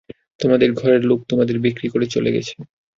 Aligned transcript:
তোমাদের 0.39 0.69
ঘরের 0.73 1.01
লোক 1.05 1.19
তোমাদের 1.29 1.55
বিক্রি 1.59 1.87
করে 1.89 2.05
চলে 2.07 2.29
গেছে। 2.31 2.55